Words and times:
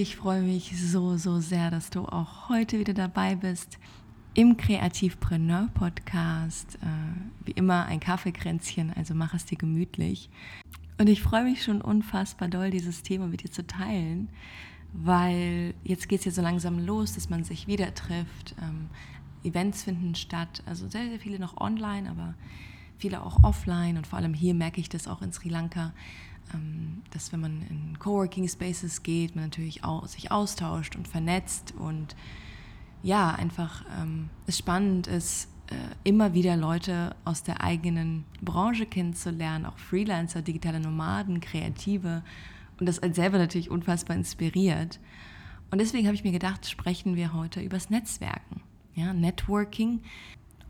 Ich 0.00 0.16
freue 0.16 0.40
mich 0.40 0.72
so, 0.80 1.18
so 1.18 1.40
sehr, 1.40 1.70
dass 1.70 1.90
du 1.90 2.06
auch 2.06 2.48
heute 2.48 2.78
wieder 2.78 2.94
dabei 2.94 3.34
bist 3.34 3.78
im 4.32 4.56
Kreativpreneur 4.56 5.68
Podcast. 5.74 6.76
Äh, 6.76 6.86
wie 7.44 7.50
immer 7.50 7.84
ein 7.84 8.00
Kaffeekränzchen, 8.00 8.94
also 8.94 9.14
mach 9.14 9.34
es 9.34 9.44
dir 9.44 9.58
gemütlich. 9.58 10.30
Und 10.98 11.08
ich 11.08 11.20
freue 11.20 11.44
mich 11.44 11.62
schon 11.62 11.82
unfassbar 11.82 12.48
doll, 12.48 12.70
dieses 12.70 13.02
Thema 13.02 13.26
mit 13.26 13.42
dir 13.42 13.50
zu 13.50 13.66
teilen, 13.66 14.30
weil 14.94 15.74
jetzt 15.84 16.08
geht 16.08 16.20
es 16.20 16.24
ja 16.24 16.32
so 16.32 16.40
langsam 16.40 16.78
los, 16.78 17.12
dass 17.12 17.28
man 17.28 17.44
sich 17.44 17.66
wieder 17.66 17.92
trifft. 17.92 18.54
Ähm, 18.62 18.88
Events 19.44 19.82
finden 19.82 20.14
statt, 20.14 20.62
also 20.64 20.88
sehr, 20.88 21.10
sehr 21.10 21.20
viele 21.20 21.38
noch 21.38 21.58
online, 21.58 22.10
aber 22.10 22.34
viele 22.96 23.22
auch 23.22 23.42
offline 23.42 23.98
und 23.98 24.06
vor 24.06 24.18
allem 24.18 24.32
hier 24.32 24.54
merke 24.54 24.80
ich 24.80 24.88
das 24.88 25.08
auch 25.08 25.20
in 25.20 25.32
Sri 25.32 25.50
Lanka, 25.50 25.92
dass 27.10 27.32
wenn 27.32 27.40
man 27.40 27.62
in 27.68 27.98
Coworking 27.98 28.48
Spaces 28.48 29.02
geht, 29.02 29.34
man 29.34 29.44
natürlich 29.44 29.84
auch 29.84 30.06
sich 30.06 30.30
austauscht 30.30 30.96
und 30.96 31.08
vernetzt 31.08 31.74
und 31.76 32.14
ja, 33.02 33.30
einfach 33.30 33.84
ähm, 34.00 34.28
es 34.46 34.58
spannend 34.58 35.06
ist, 35.06 35.48
äh, 35.70 35.74
immer 36.04 36.34
wieder 36.34 36.56
Leute 36.56 37.14
aus 37.24 37.42
der 37.42 37.62
eigenen 37.62 38.24
Branche 38.42 38.86
kennenzulernen, 38.86 39.66
auch 39.66 39.78
Freelancer, 39.78 40.42
digitale 40.42 40.80
Nomaden, 40.80 41.40
Kreative 41.40 42.22
und 42.78 42.86
das 42.86 42.98
als 42.98 43.16
selber 43.16 43.38
natürlich 43.38 43.70
unfassbar 43.70 44.16
inspiriert. 44.16 45.00
Und 45.70 45.78
deswegen 45.78 46.06
habe 46.06 46.16
ich 46.16 46.24
mir 46.24 46.32
gedacht, 46.32 46.68
sprechen 46.68 47.16
wir 47.16 47.32
heute 47.32 47.60
übers 47.60 47.90
Netzwerken. 47.90 48.62
Ja, 48.94 49.12
Networking 49.12 50.00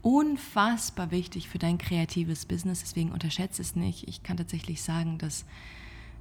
unfassbar 0.02 1.10
wichtig 1.10 1.48
für 1.48 1.58
dein 1.58 1.78
kreatives 1.78 2.46
Business, 2.46 2.80
deswegen 2.80 3.12
unterschätze 3.12 3.62
es 3.62 3.76
nicht. 3.76 4.08
Ich 4.08 4.22
kann 4.22 4.36
tatsächlich 4.36 4.82
sagen, 4.82 5.18
dass 5.18 5.44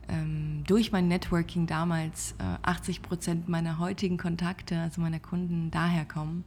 ähm, 0.10 0.64
durch 0.68 0.92
mein 0.92 1.08
Networking 1.08 1.68
damals 1.68 2.36
äh, 2.40 2.58
80 2.64 3.02
Prozent 3.02 3.50
meiner 3.50 3.80
heutigen 3.80 4.18
Kontakte, 4.18 4.80
also 4.80 5.02
meiner 5.02 5.20
Kunden, 5.20 5.72
daher 5.72 6.06
kommen. 6.06 6.44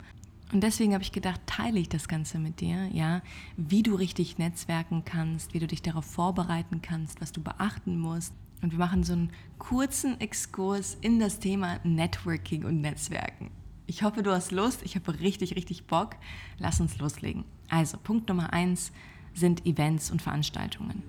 Und 0.52 0.62
deswegen 0.62 0.92
habe 0.92 1.02
ich 1.02 1.12
gedacht, 1.12 1.40
teile 1.46 1.78
ich 1.78 1.88
das 1.88 2.08
Ganze 2.08 2.38
mit 2.38 2.60
dir, 2.60 2.88
ja, 2.92 3.22
wie 3.56 3.82
du 3.82 3.94
richtig 3.94 4.36
netzwerken 4.36 5.02
kannst, 5.04 5.54
wie 5.54 5.60
du 5.60 5.66
dich 5.66 5.80
darauf 5.80 6.04
vorbereiten 6.04 6.82
kannst, 6.82 7.22
was 7.22 7.32
du 7.32 7.42
beachten 7.42 7.98
musst. 7.98 8.34
Und 8.60 8.72
wir 8.72 8.78
machen 8.78 9.02
so 9.02 9.14
einen 9.14 9.30
kurzen 9.58 10.20
Exkurs 10.20 10.98
in 11.00 11.18
das 11.18 11.38
Thema 11.38 11.80
Networking 11.84 12.64
und 12.64 12.82
Netzwerken. 12.82 13.50
Ich 13.86 14.02
hoffe, 14.02 14.22
du 14.22 14.30
hast 14.30 14.52
Lust. 14.52 14.82
Ich 14.84 14.94
habe 14.94 15.20
richtig, 15.20 15.56
richtig 15.56 15.86
Bock. 15.86 16.16
Lass 16.58 16.80
uns 16.80 16.98
loslegen. 16.98 17.44
Also, 17.68 17.98
Punkt 17.98 18.28
Nummer 18.28 18.52
eins 18.52 18.92
sind 19.34 19.66
Events 19.66 20.10
und 20.10 20.22
Veranstaltungen. 20.22 21.02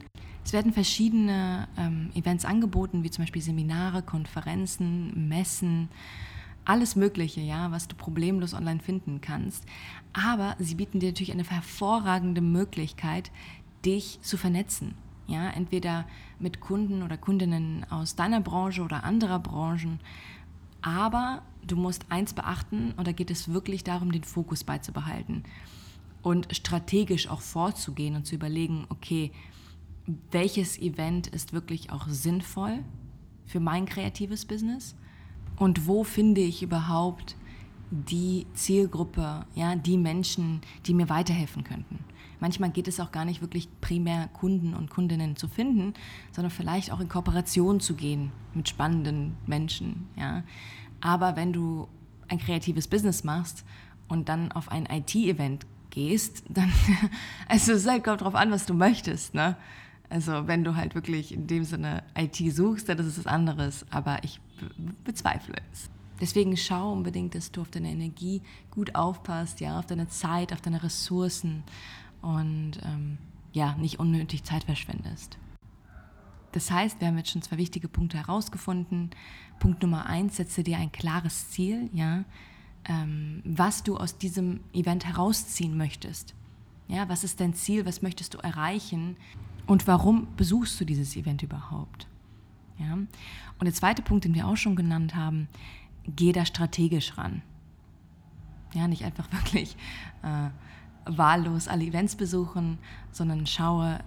Es 0.45 0.53
werden 0.53 0.73
verschiedene 0.73 1.67
ähm, 1.77 2.09
Events 2.15 2.45
angeboten, 2.45 3.03
wie 3.03 3.11
zum 3.11 3.23
Beispiel 3.23 3.41
Seminare, 3.41 4.01
Konferenzen, 4.01 5.27
Messen, 5.29 5.89
alles 6.65 6.95
Mögliche, 6.95 7.41
ja, 7.41 7.71
was 7.71 7.87
du 7.87 7.95
problemlos 7.95 8.53
online 8.53 8.79
finden 8.79 9.21
kannst. 9.21 9.65
Aber 10.13 10.55
sie 10.59 10.75
bieten 10.75 10.99
dir 10.99 11.09
natürlich 11.09 11.31
eine 11.31 11.43
hervorragende 11.43 12.41
Möglichkeit, 12.41 13.31
dich 13.85 14.19
zu 14.21 14.37
vernetzen. 14.37 14.95
Ja, 15.27 15.49
entweder 15.49 16.05
mit 16.39 16.59
Kunden 16.59 17.01
oder 17.01 17.17
Kundinnen 17.17 17.85
aus 17.89 18.15
deiner 18.15 18.41
Branche 18.41 18.81
oder 18.81 19.05
anderer 19.05 19.39
Branchen. 19.39 19.99
Aber 20.81 21.43
du 21.67 21.75
musst 21.75 22.05
eins 22.09 22.33
beachten, 22.33 22.93
und 22.97 23.07
da 23.07 23.11
geht 23.11 23.31
es 23.31 23.49
wirklich 23.51 23.83
darum, 23.83 24.11
den 24.11 24.23
Fokus 24.23 24.63
beizubehalten 24.63 25.43
und 26.21 26.55
strategisch 26.55 27.27
auch 27.29 27.41
vorzugehen 27.41 28.15
und 28.15 28.25
zu 28.25 28.35
überlegen, 28.35 28.85
okay, 28.89 29.31
welches 30.31 30.79
Event 30.79 31.27
ist 31.27 31.53
wirklich 31.53 31.91
auch 31.91 32.07
sinnvoll 32.07 32.79
für 33.45 33.59
mein 33.59 33.85
kreatives 33.85 34.45
Business 34.45 34.95
und 35.57 35.87
wo 35.87 36.03
finde 36.03 36.41
ich 36.41 36.63
überhaupt 36.63 37.35
die 37.91 38.47
Zielgruppe, 38.53 39.45
ja, 39.53 39.75
die 39.75 39.97
Menschen, 39.97 40.61
die 40.85 40.93
mir 40.93 41.09
weiterhelfen 41.09 41.63
könnten. 41.63 41.99
Manchmal 42.39 42.71
geht 42.71 42.87
es 42.87 42.99
auch 42.99 43.11
gar 43.11 43.23
nicht 43.23 43.41
wirklich 43.41 43.69
primär 43.79 44.27
Kunden 44.29 44.73
und 44.73 44.89
Kundinnen 44.89 45.35
zu 45.35 45.47
finden, 45.47 45.93
sondern 46.31 46.51
vielleicht 46.51 46.91
auch 46.91 46.99
in 46.99 47.07
Kooperation 47.07 47.79
zu 47.79 47.93
gehen 47.93 48.31
mit 48.53 48.67
spannenden 48.67 49.37
Menschen, 49.45 50.07
ja. 50.17 50.43
Aber 51.03 51.35
wenn 51.35 51.51
du 51.51 51.89
ein 52.29 52.39
kreatives 52.39 52.87
Business 52.87 53.25
machst 53.25 53.65
und 54.07 54.29
dann 54.29 54.53
auf 54.53 54.71
ein 54.71 54.85
IT-Event 54.85 55.65
gehst, 55.89 56.43
dann, 56.49 56.71
also 57.49 57.73
es 57.73 57.85
kommt 57.85 58.21
darauf 58.21 58.35
an, 58.35 58.49
was 58.51 58.65
du 58.65 58.73
möchtest, 58.73 59.35
ne? 59.35 59.57
Also 60.09 60.47
wenn 60.47 60.63
du 60.63 60.75
halt 60.75 60.95
wirklich 60.95 61.33
in 61.33 61.47
dem 61.47 61.65
Sinne 61.65 62.03
IT 62.17 62.37
suchst, 62.53 62.87
dann 62.87 62.99
ist 62.99 63.07
es 63.07 63.17
was 63.19 63.27
anderes, 63.27 63.85
aber 63.89 64.23
ich 64.23 64.39
bezweifle 65.03 65.55
es. 65.71 65.89
Deswegen 66.21 66.55
schau 66.55 66.93
unbedingt, 66.93 67.35
dass 67.35 67.51
du 67.51 67.61
auf 67.61 67.71
deine 67.71 67.89
Energie 67.89 68.41
gut 68.71 68.95
aufpasst, 68.95 69.59
ja, 69.59 69.79
auf 69.79 69.87
deine 69.87 70.07
Zeit, 70.07 70.53
auf 70.53 70.61
deine 70.61 70.83
Ressourcen 70.83 71.63
und 72.21 72.73
ähm, 72.85 73.17
ja, 73.51 73.75
nicht 73.75 73.99
unnötig 73.99 74.43
Zeit 74.43 74.63
verschwendest. 74.63 75.37
Das 76.53 76.71
heißt, 76.71 77.01
wir 77.01 77.07
haben 77.07 77.17
jetzt 77.17 77.31
schon 77.31 77.41
zwei 77.41 77.57
wichtige 77.57 77.89
Punkte 77.89 78.17
herausgefunden. 78.17 79.09
Punkt 79.59 79.81
Nummer 79.81 80.05
eins, 80.05 80.37
setze 80.37 80.63
dir 80.63 80.77
ein 80.77 80.91
klares 80.91 81.49
Ziel, 81.49 81.89
ja, 81.93 82.23
ähm, 82.85 83.41
was 83.43 83.83
du 83.83 83.97
aus 83.97 84.17
diesem 84.17 84.61
Event 84.71 85.05
herausziehen 85.05 85.75
möchtest. 85.75 86.35
Ja, 86.87 87.09
was 87.09 87.23
ist 87.23 87.39
dein 87.39 87.53
Ziel? 87.53 87.85
Was 87.85 88.01
möchtest 88.01 88.33
du 88.33 88.37
erreichen? 88.37 89.17
Und 89.65 89.87
warum 89.87 90.27
besuchst 90.35 90.79
du 90.79 90.85
dieses 90.85 91.15
Event 91.15 91.41
überhaupt? 91.41 92.07
Ja? 92.77 92.93
Und 92.93 93.07
der 93.65 93.73
zweite 93.73 94.01
Punkt, 94.01 94.25
den 94.25 94.35
wir 94.35 94.47
auch 94.47 94.57
schon 94.57 94.75
genannt 94.75 95.15
haben, 95.15 95.47
geh 96.05 96.33
da 96.33 96.45
strategisch 96.45 97.17
ran. 97.17 97.41
Ja, 98.73 98.87
nicht 98.87 99.05
einfach 99.05 99.31
wirklich 99.31 99.75
äh, 100.21 100.49
wahllos 101.05 101.67
alle 101.67 101.85
Events 101.85 102.15
besuchen, 102.15 102.77
sondern 103.11 103.47
schaue, 103.47 103.99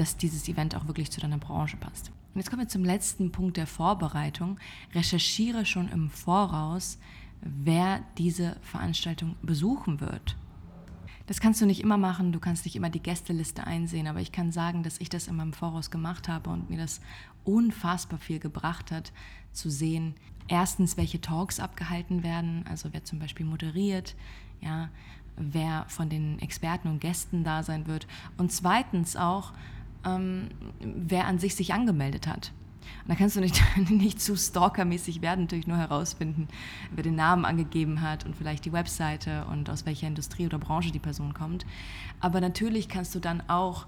dass 0.00 0.16
dieses 0.16 0.48
Event 0.48 0.74
auch 0.74 0.86
wirklich 0.86 1.10
zu 1.10 1.20
deiner 1.20 1.36
Branche 1.36 1.76
passt. 1.76 2.10
Und 2.32 2.40
jetzt 2.40 2.48
kommen 2.48 2.62
wir 2.62 2.68
zum 2.68 2.84
letzten 2.84 3.32
Punkt 3.32 3.58
der 3.58 3.66
Vorbereitung. 3.66 4.58
Recherchiere 4.94 5.66
schon 5.66 5.88
im 5.88 6.08
Voraus, 6.08 6.98
wer 7.42 8.00
diese 8.16 8.56
Veranstaltung 8.62 9.36
besuchen 9.42 10.00
wird. 10.00 10.36
Das 11.26 11.38
kannst 11.38 11.60
du 11.60 11.66
nicht 11.66 11.80
immer 11.80 11.98
machen, 11.98 12.32
du 12.32 12.40
kannst 12.40 12.64
nicht 12.64 12.76
immer 12.76 12.90
die 12.90 13.02
Gästeliste 13.02 13.66
einsehen, 13.66 14.08
aber 14.08 14.20
ich 14.20 14.32
kann 14.32 14.52
sagen, 14.52 14.82
dass 14.82 15.00
ich 15.00 15.10
das 15.10 15.28
in 15.28 15.36
meinem 15.36 15.52
Voraus 15.52 15.90
gemacht 15.90 16.28
habe 16.28 16.50
und 16.50 16.70
mir 16.70 16.78
das 16.78 17.00
unfassbar 17.44 18.18
viel 18.18 18.40
gebracht 18.40 18.90
hat, 18.90 19.12
zu 19.52 19.70
sehen, 19.70 20.14
erstens, 20.48 20.96
welche 20.96 21.20
Talks 21.20 21.60
abgehalten 21.60 22.22
werden, 22.24 22.64
also 22.68 22.88
wer 22.92 23.04
zum 23.04 23.18
Beispiel 23.18 23.46
moderiert, 23.46 24.16
ja, 24.60 24.88
wer 25.36 25.84
von 25.88 26.08
den 26.08 26.38
Experten 26.40 26.88
und 26.88 27.00
Gästen 27.00 27.44
da 27.44 27.62
sein 27.62 27.86
wird 27.86 28.06
und 28.36 28.50
zweitens 28.50 29.14
auch, 29.14 29.52
ähm, 30.04 30.48
wer 30.80 31.26
an 31.26 31.38
sich 31.38 31.54
sich 31.54 31.72
angemeldet 31.72 32.26
hat. 32.26 32.52
Und 33.04 33.10
da 33.10 33.14
kannst 33.14 33.36
du 33.36 33.40
nicht, 33.40 33.62
nicht 33.90 34.20
zu 34.20 34.36
stalkermäßig 34.36 35.22
werden, 35.22 35.42
natürlich 35.42 35.66
nur 35.66 35.78
herausfinden, 35.78 36.48
wer 36.94 37.02
den 37.02 37.14
Namen 37.14 37.44
angegeben 37.44 38.02
hat 38.02 38.24
und 38.24 38.36
vielleicht 38.36 38.64
die 38.64 38.72
Webseite 38.72 39.44
und 39.46 39.70
aus 39.70 39.86
welcher 39.86 40.06
Industrie 40.06 40.46
oder 40.46 40.58
Branche 40.58 40.92
die 40.92 40.98
Person 40.98 41.34
kommt. 41.34 41.66
Aber 42.20 42.40
natürlich 42.40 42.88
kannst 42.88 43.14
du 43.14 43.20
dann 43.20 43.42
auch 43.48 43.86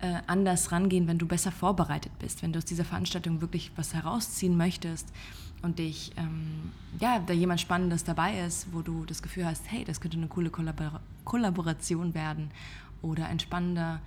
äh, 0.00 0.20
anders 0.26 0.72
rangehen, 0.72 1.06
wenn 1.06 1.18
du 1.18 1.26
besser 1.26 1.52
vorbereitet 1.52 2.12
bist, 2.18 2.42
wenn 2.42 2.52
du 2.52 2.58
aus 2.58 2.64
dieser 2.64 2.84
Veranstaltung 2.84 3.40
wirklich 3.40 3.70
was 3.76 3.94
herausziehen 3.94 4.56
möchtest 4.56 5.12
und 5.62 5.78
dich, 5.78 6.12
ähm, 6.16 6.72
ja, 6.98 7.20
da 7.20 7.32
jemand 7.32 7.60
Spannendes 7.60 8.02
dabei 8.04 8.40
ist, 8.40 8.66
wo 8.72 8.82
du 8.82 9.04
das 9.04 9.22
Gefühl 9.22 9.46
hast, 9.46 9.70
hey, 9.70 9.84
das 9.84 10.00
könnte 10.00 10.16
eine 10.16 10.26
coole 10.26 10.50
Kollabor 10.50 11.00
Kollaboration 11.24 12.14
werden 12.14 12.50
oder 13.00 13.26
ein 13.26 13.38
spannender, 13.38 14.00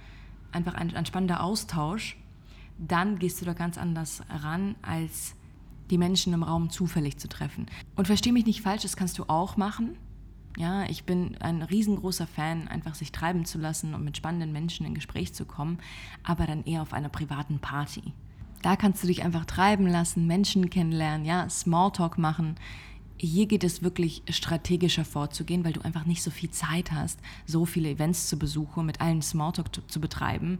einfach 0.55 0.73
ein, 0.73 0.95
ein 0.95 1.05
spannender 1.05 1.43
Austausch, 1.43 2.17
dann 2.77 3.19
gehst 3.19 3.41
du 3.41 3.45
da 3.45 3.53
ganz 3.53 3.77
anders 3.77 4.23
ran, 4.29 4.75
als 4.81 5.35
die 5.89 5.97
Menschen 5.97 6.33
im 6.33 6.43
Raum 6.43 6.69
zufällig 6.69 7.17
zu 7.17 7.27
treffen. 7.27 7.67
Und 7.95 8.07
verstehe 8.07 8.33
mich 8.33 8.45
nicht 8.45 8.61
falsch, 8.61 8.81
das 8.81 8.97
kannst 8.97 9.17
du 9.19 9.25
auch 9.27 9.57
machen. 9.57 9.97
Ja, 10.57 10.85
ich 10.85 11.03
bin 11.03 11.37
ein 11.41 11.61
riesengroßer 11.61 12.27
Fan, 12.27 12.67
einfach 12.67 12.95
sich 12.95 13.11
treiben 13.11 13.45
zu 13.45 13.57
lassen 13.57 13.93
und 13.93 14.03
mit 14.03 14.17
spannenden 14.17 14.53
Menschen 14.53 14.85
in 14.85 14.93
Gespräch 14.93 15.33
zu 15.33 15.45
kommen, 15.45 15.79
aber 16.23 16.47
dann 16.47 16.63
eher 16.63 16.81
auf 16.81 16.93
einer 16.93 17.09
privaten 17.09 17.59
Party. 17.59 18.13
Da 18.61 18.75
kannst 18.75 19.03
du 19.03 19.07
dich 19.07 19.23
einfach 19.23 19.45
treiben 19.45 19.85
lassen, 19.85 20.25
Menschen 20.27 20.69
kennenlernen, 20.69 21.25
ja, 21.25 21.47
Smalltalk 21.49 22.17
machen. 22.17 22.55
Hier 23.17 23.45
geht 23.45 23.63
es 23.63 23.81
wirklich 23.81 24.23
strategischer 24.29 25.05
vorzugehen, 25.05 25.63
weil 25.63 25.73
du 25.73 25.81
einfach 25.81 26.05
nicht 26.05 26.21
so 26.21 26.31
viel 26.31 26.51
Zeit 26.51 26.91
hast, 26.91 27.19
so 27.45 27.65
viele 27.65 27.89
Events 27.89 28.27
zu 28.27 28.37
besuchen, 28.37 28.85
mit 28.85 28.99
allen 29.01 29.21
Smalltalk 29.21 29.73
zu, 29.73 29.81
zu 29.87 30.01
betreiben, 30.01 30.59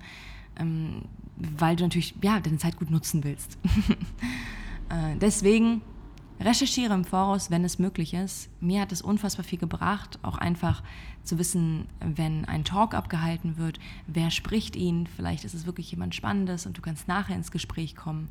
ähm, 0.58 1.04
weil 1.36 1.76
du 1.76 1.84
natürlich 1.84 2.16
ja, 2.22 2.40
deine 2.40 2.58
Zeit 2.58 2.78
gut 2.78 2.90
nutzen 2.90 3.24
willst. 3.24 3.58
äh, 4.90 5.18
deswegen 5.20 5.82
recherchiere 6.40 6.94
im 6.94 7.06
Voraus, 7.06 7.50
wenn 7.52 7.64
es 7.64 7.80
möglich 7.80 8.14
ist. 8.14 8.50
Mir 8.60 8.82
hat 8.82 8.92
es 8.92 9.02
unfassbar 9.02 9.44
viel 9.44 9.60
gebracht, 9.60 10.20
auch 10.22 10.38
einfach 10.38 10.84
zu 11.24 11.38
wissen, 11.38 11.88
wenn 12.00 12.46
ein 12.46 12.64
Talk 12.64 12.94
abgehalten 12.94 13.58
wird, 13.58 13.80
wer 14.08 14.32
spricht 14.32 14.76
ihn, 14.76 15.08
vielleicht 15.08 15.44
ist 15.44 15.54
es 15.54 15.66
wirklich 15.66 15.92
jemand 15.92 16.16
Spannendes 16.16 16.66
und 16.66 16.78
du 16.78 16.82
kannst 16.82 17.08
nachher 17.08 17.36
ins 17.36 17.52
Gespräch 17.52 17.96
kommen. 17.96 18.30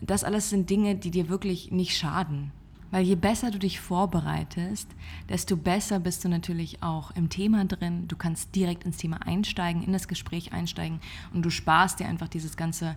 Das 0.00 0.24
alles 0.24 0.50
sind 0.50 0.70
Dinge, 0.70 0.96
die 0.96 1.10
dir 1.10 1.28
wirklich 1.28 1.70
nicht 1.70 1.96
schaden. 1.96 2.52
Weil 2.92 3.06
je 3.06 3.16
besser 3.16 3.50
du 3.50 3.58
dich 3.58 3.80
vorbereitest, 3.80 4.86
desto 5.30 5.56
besser 5.56 5.98
bist 5.98 6.24
du 6.24 6.28
natürlich 6.28 6.82
auch 6.82 7.10
im 7.12 7.30
Thema 7.30 7.64
drin. 7.64 8.06
Du 8.06 8.16
kannst 8.16 8.54
direkt 8.54 8.84
ins 8.84 8.98
Thema 8.98 9.26
einsteigen, 9.26 9.82
in 9.82 9.94
das 9.94 10.08
Gespräch 10.08 10.52
einsteigen 10.52 11.00
und 11.32 11.42
du 11.42 11.50
sparst 11.50 11.98
dir 11.98 12.06
einfach 12.06 12.28
dieses 12.28 12.56
ganze, 12.56 12.96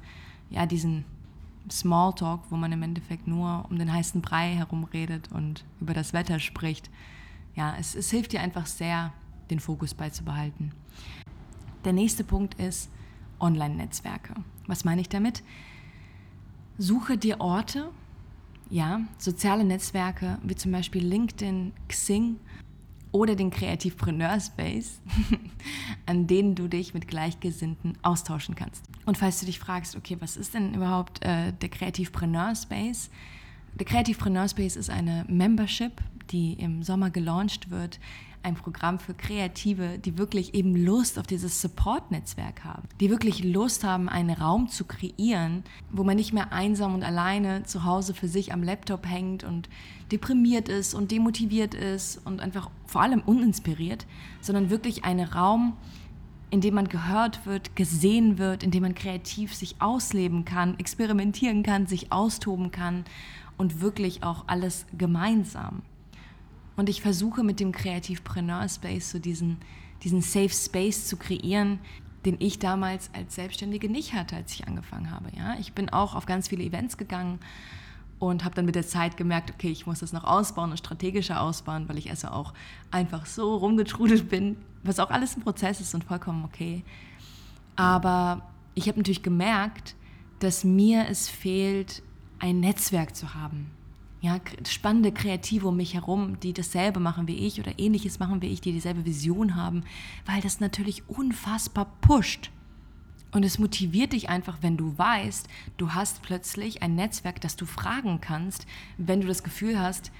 ja, 0.49 0.65
diesen 0.65 1.05
Smalltalk, 1.71 2.41
wo 2.49 2.57
man 2.57 2.73
im 2.73 2.83
Endeffekt 2.83 3.25
nur 3.25 3.65
um 3.69 3.79
den 3.79 3.91
heißen 3.91 4.21
Brei 4.21 4.53
herumredet 4.53 5.31
und 5.31 5.63
über 5.79 5.93
das 5.93 6.11
Wetter 6.11 6.39
spricht. 6.39 6.89
Ja, 7.55 7.73
es, 7.79 7.95
es 7.95 8.11
hilft 8.11 8.33
dir 8.33 8.41
einfach 8.41 8.65
sehr, 8.65 9.13
den 9.49 9.61
Fokus 9.61 9.93
beizubehalten. 9.93 10.73
Der 11.85 11.93
nächste 11.93 12.25
Punkt 12.25 12.55
ist 12.55 12.89
Online-Netzwerke. 13.39 14.33
Was 14.67 14.83
meine 14.83 14.99
ich 14.99 15.07
damit? 15.07 15.41
Suche 16.77 17.17
dir 17.17 17.39
Orte, 17.39 17.91
ja, 18.69 19.01
soziale 19.17 19.63
Netzwerke 19.63 20.39
wie 20.43 20.55
zum 20.55 20.71
Beispiel 20.71 21.05
LinkedIn, 21.05 21.73
Xing 21.87 22.37
oder 23.11 23.35
den 23.35 23.49
Kreativpreneur 23.49 24.39
Space, 24.41 24.99
an 26.05 26.27
denen 26.27 26.55
du 26.55 26.67
dich 26.67 26.93
mit 26.93 27.07
Gleichgesinnten 27.07 27.97
austauschen 28.01 28.55
kannst. 28.55 28.83
Und 29.05 29.17
falls 29.17 29.39
du 29.39 29.45
dich 29.45 29.59
fragst, 29.59 29.95
okay, 29.95 30.17
was 30.19 30.35
ist 30.35 30.53
denn 30.53 30.73
überhaupt 30.73 31.23
äh, 31.23 31.53
der 31.53 31.69
Kreativpreneur 31.69 32.53
Space? 32.55 33.09
Der 33.75 33.85
Kreativpreneur 33.85 34.49
Space 34.49 34.75
ist 34.75 34.89
eine 34.89 35.25
Membership, 35.29 36.01
die 36.31 36.53
im 36.53 36.83
Sommer 36.83 37.09
gelauncht 37.09 37.69
wird, 37.69 37.99
ein 38.45 38.53
Programm 38.53 38.99
für 38.99 39.15
Kreative, 39.15 39.97
die 39.97 40.19
wirklich 40.19 40.53
eben 40.53 40.75
Lust 40.75 41.17
auf 41.17 41.25
dieses 41.25 41.61
Support-Netzwerk 41.61 42.63
haben, 42.63 42.83
die 42.99 43.09
wirklich 43.09 43.43
Lust 43.43 43.83
haben, 43.83 44.07
einen 44.07 44.29
Raum 44.29 44.69
zu 44.69 44.85
kreieren, 44.85 45.63
wo 45.91 46.03
man 46.03 46.15
nicht 46.15 46.31
mehr 46.31 46.53
einsam 46.53 46.93
und 46.93 47.03
alleine 47.03 47.63
zu 47.63 47.85
Hause 47.85 48.13
für 48.13 48.27
sich 48.27 48.53
am 48.53 48.61
Laptop 48.61 49.07
hängt 49.07 49.43
und 49.43 49.67
deprimiert 50.11 50.69
ist 50.69 50.93
und 50.93 51.11
demotiviert 51.11 51.73
ist 51.73 52.21
und 52.23 52.39
einfach 52.39 52.69
vor 52.85 53.01
allem 53.01 53.21
uninspiriert, 53.21 54.05
sondern 54.41 54.69
wirklich 54.69 55.03
einen 55.03 55.27
Raum, 55.27 55.73
in 56.51 56.61
dem 56.61 56.75
man 56.75 56.87
gehört 56.87 57.47
wird, 57.47 57.75
gesehen 57.75 58.37
wird, 58.37 58.61
in 58.61 58.69
dem 58.69 58.83
man 58.83 58.93
kreativ 58.93 59.55
sich 59.55 59.77
ausleben 59.79 60.45
kann, 60.45 60.77
experimentieren 60.77 61.63
kann, 61.63 61.87
sich 61.87 62.11
austoben 62.11 62.69
kann 62.69 63.05
und 63.57 63.81
wirklich 63.81 64.21
auch 64.21 64.43
alles 64.47 64.85
gemeinsam. 64.95 65.81
Und 66.75 66.89
ich 66.89 67.01
versuche 67.01 67.43
mit 67.43 67.59
dem 67.59 67.71
Kreativpreneur 67.71 68.67
Space 68.67 69.11
so 69.11 69.19
diesen, 69.19 69.57
diesen 70.03 70.21
Safe 70.21 70.49
Space 70.49 71.07
zu 71.07 71.17
kreieren, 71.17 71.79
den 72.25 72.37
ich 72.39 72.59
damals 72.59 73.09
als 73.13 73.35
Selbstständige 73.35 73.89
nicht 73.89 74.13
hatte, 74.13 74.35
als 74.35 74.53
ich 74.53 74.67
angefangen 74.67 75.11
habe. 75.11 75.29
Ja? 75.37 75.55
Ich 75.59 75.73
bin 75.73 75.89
auch 75.89 76.15
auf 76.15 76.25
ganz 76.25 76.47
viele 76.47 76.63
Events 76.63 76.97
gegangen 76.97 77.39
und 78.19 78.43
habe 78.43 78.55
dann 78.55 78.65
mit 78.65 78.75
der 78.75 78.87
Zeit 78.87 79.17
gemerkt, 79.17 79.51
okay, 79.51 79.69
ich 79.69 79.85
muss 79.85 79.99
das 79.99 80.11
noch 80.11 80.23
ausbauen 80.23 80.71
und 80.71 80.77
strategischer 80.77 81.41
ausbauen, 81.41 81.87
weil 81.87 81.97
ich 81.97 82.09
also 82.09 82.29
auch 82.29 82.53
einfach 82.91 83.25
so 83.25 83.55
rumgetrudelt 83.55 84.29
bin, 84.29 84.57
was 84.83 84.99
auch 84.99 85.11
alles 85.11 85.37
ein 85.37 85.43
Prozess 85.43 85.81
ist 85.81 85.93
und 85.93 86.03
vollkommen 86.03 86.43
okay. 86.45 86.83
Aber 87.75 88.41
ich 88.73 88.87
habe 88.87 88.97
natürlich 88.97 89.23
gemerkt, 89.23 89.95
dass 90.39 90.63
mir 90.63 91.07
es 91.09 91.29
fehlt, 91.29 92.01
ein 92.39 92.59
Netzwerk 92.59 93.15
zu 93.15 93.33
haben 93.33 93.71
ja, 94.25 94.39
spannende 94.67 95.11
Kreative 95.11 95.67
um 95.67 95.77
mich 95.77 95.93
herum, 95.93 96.39
die 96.39 96.51
dasselbe 96.51 96.99
machen 96.99 97.27
wie 97.27 97.45
ich 97.45 97.59
oder 97.59 97.77
ähnliches 97.77 98.17
machen 98.17 98.41
wie 98.41 98.47
ich, 98.47 98.59
die 98.59 98.71
dieselbe 98.71 99.05
Vision 99.05 99.55
haben, 99.55 99.83
weil 100.25 100.41
das 100.41 100.59
natürlich 100.59 101.07
unfassbar 101.07 101.85
pusht. 102.01 102.49
Und 103.31 103.43
es 103.43 103.59
motiviert 103.59 104.13
dich 104.13 104.27
einfach, 104.27 104.57
wenn 104.61 104.77
du 104.77 104.97
weißt, 104.97 105.47
du 105.77 105.93
hast 105.93 106.23
plötzlich 106.23 106.81
ein 106.81 106.95
Netzwerk, 106.95 107.39
das 107.41 107.55
du 107.55 107.67
fragen 107.67 108.19
kannst, 108.19 108.65
wenn 108.97 109.21
du 109.21 109.27
das 109.27 109.43
Gefühl 109.43 109.79
hast, 109.79 110.11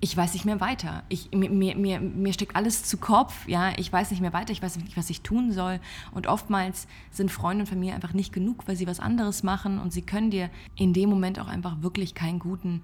ich 0.00 0.16
weiß 0.16 0.32
nicht 0.32 0.46
mehr 0.46 0.60
weiter. 0.60 1.02
Ich, 1.10 1.30
mir, 1.32 1.50
mir, 1.50 2.00
mir 2.00 2.32
steckt 2.32 2.56
alles 2.56 2.84
zu 2.84 2.96
Kopf, 2.96 3.46
ja, 3.46 3.72
ich 3.76 3.92
weiß 3.92 4.12
nicht 4.12 4.20
mehr 4.20 4.32
weiter, 4.32 4.52
ich 4.52 4.62
weiß 4.62 4.78
nicht, 4.78 4.96
was 4.96 5.10
ich 5.10 5.20
tun 5.20 5.52
soll. 5.52 5.78
Und 6.10 6.26
oftmals 6.26 6.88
sind 7.10 7.30
Freunde 7.30 7.64
und 7.64 7.68
Familie 7.68 7.94
einfach 7.94 8.14
nicht 8.14 8.32
genug, 8.32 8.66
weil 8.66 8.76
sie 8.76 8.86
was 8.86 8.98
anderes 8.98 9.42
machen 9.42 9.78
und 9.78 9.92
sie 9.92 10.02
können 10.02 10.30
dir 10.30 10.48
in 10.74 10.94
dem 10.94 11.10
Moment 11.10 11.38
auch 11.38 11.48
einfach 11.48 11.82
wirklich 11.82 12.14
keinen 12.14 12.38
guten 12.38 12.80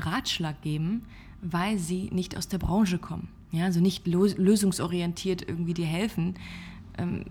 Ratschlag 0.00 0.60
geben, 0.62 1.06
weil 1.42 1.78
sie 1.78 2.10
nicht 2.12 2.36
aus 2.36 2.48
der 2.48 2.58
Branche 2.58 2.98
kommen. 2.98 3.28
Ja, 3.52 3.64
also 3.64 3.80
nicht 3.80 4.06
lösungsorientiert 4.06 5.42
irgendwie 5.48 5.74
dir 5.74 5.86
helfen, 5.86 6.34
ähm, 6.98 7.24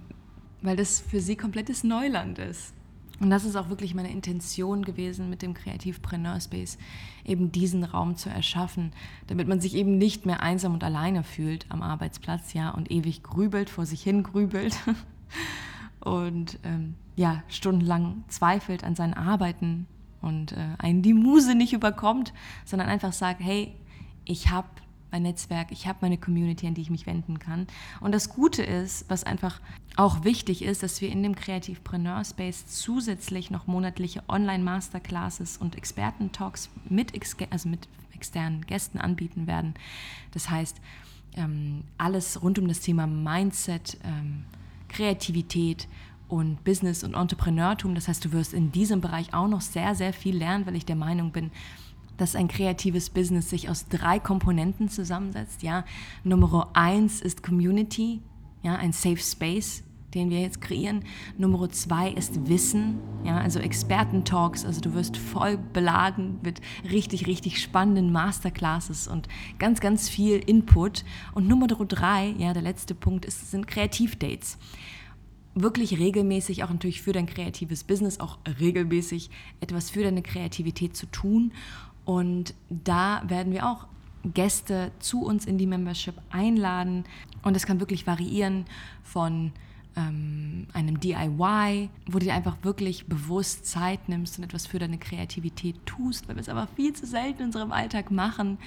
weil 0.62 0.76
das 0.76 1.00
für 1.00 1.22
sie 1.22 1.36
komplettes 1.36 1.84
Neuland 1.84 2.40
ist. 2.40 2.74
Und 3.20 3.30
das 3.30 3.44
ist 3.44 3.56
auch 3.56 3.70
wirklich 3.70 3.96
meine 3.96 4.12
Intention 4.12 4.84
gewesen 4.84 5.30
mit 5.30 5.42
dem 5.42 5.54
Kreativpreneur 5.54 6.40
Space, 6.40 6.78
eben 7.26 7.52
diesen 7.52 7.84
Raum 7.84 8.16
zu 8.16 8.30
erschaffen, 8.30 8.92
damit 9.28 9.48
man 9.48 9.60
sich 9.60 9.76
eben 9.76 9.98
nicht 9.98 10.26
mehr 10.26 10.42
einsam 10.42 10.74
und 10.74 10.84
alleine 10.84 11.24
fühlt 11.24 11.66
am 11.70 11.82
Arbeitsplatz, 11.82 12.54
ja, 12.54 12.70
und 12.70 12.92
ewig 12.92 13.24
grübelt, 13.24 13.70
vor 13.70 13.86
sich 13.86 14.02
hin 14.02 14.24
grübelt 14.24 14.78
und 16.00 16.60
ähm, 16.64 16.96
ja, 17.18 17.44
stundenlang 17.50 18.24
zweifelt 18.30 18.86
an 18.86 18.96
seinen 18.96 19.14
Arbeiten, 19.14 19.86
und 20.22 20.54
äh, 20.54 20.76
einen 20.78 21.02
die 21.02 21.14
Muse 21.14 21.56
nicht 21.56 21.74
überkommt, 21.74 22.34
sondern 22.66 22.90
einfach 22.90 23.14
sagt, 23.14 23.42
hey, 23.42 23.74
ich 24.26 24.50
habe 24.50 24.68
mein 25.12 25.24
Netzwerk, 25.24 25.72
ich 25.72 25.88
habe 25.88 26.00
meine 26.02 26.18
Community, 26.18 26.68
an 26.68 26.76
die 26.76 26.82
ich 26.82 26.90
mich 26.90 27.08
wenden 27.08 27.40
kann. 27.40 27.68
Und 28.00 28.14
das 28.14 28.30
Gute 28.30 28.64
ist, 28.64 29.10
was 29.10 29.24
einfach 29.24 29.60
auch 29.96 30.24
wichtig 30.24 30.62
ist, 30.62 30.84
dass 30.84 31.02
wir 31.02 31.10
in 31.10 31.24
dem 31.24 31.36
Kreativpreneur 31.36 32.24
Space 32.24 32.68
zusätzlich 32.68 33.50
noch 33.50 33.68
monatliche 33.68 34.24
Online-Masterclasses 34.28 35.58
und 35.58 35.76
Experten-Talks 35.76 36.70
mit, 36.90 37.14
also 37.50 37.70
mit 37.70 37.88
externen 38.14 38.66
Gästen 38.66 39.00
anbieten 39.00 39.48
werden. 39.48 39.74
Das 40.32 40.50
heißt, 40.50 40.78
ähm, 41.36 41.84
alles 41.98 42.42
rund 42.42 42.60
um 42.60 42.68
das 42.68 42.82
Thema 42.82 43.08
Mindset, 43.08 43.98
ähm, 44.04 44.44
Kreativität 44.90 45.88
und 46.30 46.64
Business 46.64 47.04
und 47.04 47.16
Entrepreneurtum. 47.16 47.96
Das 47.96 48.08
heißt, 48.08 48.24
du 48.24 48.32
wirst 48.32 48.54
in 48.54 48.72
diesem 48.72 49.02
Bereich 49.02 49.34
auch 49.34 49.48
noch 49.48 49.62
sehr, 49.62 49.96
sehr 49.96 50.14
viel 50.14 50.38
lernen, 50.38 50.66
weil 50.66 50.76
ich 50.76 50.86
der 50.86 50.96
Meinung 50.96 51.32
bin, 51.32 51.52
dass 52.18 52.36
ein 52.36 52.48
kreatives 52.48 53.10
Business 53.10 53.50
sich 53.50 53.70
aus 53.70 53.88
drei 53.88 54.20
Komponenten 54.20 54.90
zusammensetzt. 54.90 55.64
Ja, 55.64 55.86
Nummer 56.24 56.70
eins 56.74 57.22
ist 57.22 57.44
Community, 57.44 58.22
ja, 58.62 58.76
ein 58.76 58.92
Safe 58.92 59.18
Space, 59.18 59.84
den 60.14 60.30
wir 60.30 60.42
jetzt 60.42 60.60
kreieren. 60.60 61.04
Nummer 61.38 61.70
zwei 61.70 62.12
ist 62.12 62.48
Wissen, 62.48 63.00
ja, 63.24 63.38
also 63.40 63.60
Experten-Talks. 63.60 64.66
Also 64.66 64.82
du 64.82 64.94
wirst 64.94 65.18
voll 65.18 65.58
beladen 65.58 66.40
mit 66.44 66.62
richtig, 66.90 67.26
richtig 67.26 67.62
spannenden 67.62 68.12
Masterclasses 68.12 69.08
und 69.08 69.28
ganz, 69.58 69.80
ganz 69.80 70.10
viel 70.10 70.38
Input. 70.38 71.06
Und 71.34 71.48
Nummer 71.48 71.68
drei, 71.68 72.36
ja, 72.38 72.54
der 72.54 72.64
letzte 72.64 72.96
Punkt 72.96 73.26
ist, 73.26 73.50
sind 73.50 73.68
Kreativdates 73.68 74.58
wirklich 75.56 75.98
regelmäßig, 75.98 76.64
auch 76.64 76.70
natürlich 76.70 77.02
für 77.02 77.14
dein 77.14 77.26
kreatives 77.26 77.84
Business, 77.84 78.20
auch 78.20 78.38
regelmäßig 78.60 79.30
etwas 79.60 79.90
für 79.90 80.04
deine 80.04 80.22
Kreativität 80.22 80.96
zu 80.96 81.06
tun. 81.08 81.52
Und 82.06 82.54
da 82.70 83.24
werden 83.28 83.54
wir 83.54 83.68
auch 83.68 83.88
Gäste 84.24 84.92
zu 85.00 85.22
uns 85.24 85.46
in 85.46 85.58
die 85.58 85.68
Membership 85.68 86.16
einladen. 86.30 87.06
Und 87.44 87.56
es 87.56 87.66
kann 87.66 87.80
wirklich 87.80 88.06
variieren 88.06 88.66
von 89.04 89.52
ähm, 89.96 90.68
einem 90.74 91.00
DIY, 91.00 91.90
wo 92.06 92.20
du 92.20 92.26
dir 92.26 92.34
einfach 92.34 92.58
wirklich 92.64 93.08
bewusst 93.08 93.66
Zeit 93.66 94.10
nimmst 94.10 94.38
und 94.38 94.44
etwas 94.44 94.68
für 94.68 94.80
deine 94.80 94.98
Kreativität 94.98 95.76
tust, 95.86 96.28
weil 96.28 96.36
wir 96.36 96.42
es 96.42 96.50
aber 96.50 96.68
viel 96.76 96.94
zu 96.94 97.06
selten 97.06 97.40
in 97.40 97.46
unserem 97.48 97.72
Alltag 97.72 98.12
machen. 98.12 98.58